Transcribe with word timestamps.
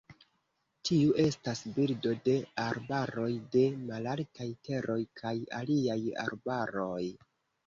Tiu 0.89 1.11
estas 1.23 1.59
birdo 1.75 2.13
de 2.27 2.35
arbaroj 2.63 3.27
de 3.57 3.63
malaltaj 3.91 4.49
teroj 4.71 4.97
kaj 5.21 5.35
aliaj 5.61 6.01
arbaroj. 6.27 7.05